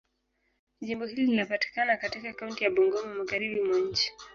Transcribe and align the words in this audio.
Jimbo 0.81 1.05
hili 1.05 1.25
linapatikana 1.25 1.97
katika 1.97 2.33
kaunti 2.33 2.63
ya 2.63 2.69
Bungoma, 2.69 3.13
Magharibi 3.15 3.61
mwa 3.61 3.79
nchi. 3.79 4.11